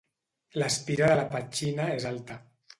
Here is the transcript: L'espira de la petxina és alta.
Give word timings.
L'espira 0.61 1.11
de 1.13 1.19
la 1.21 1.27
petxina 1.37 1.89
és 2.01 2.11
alta. 2.17 2.43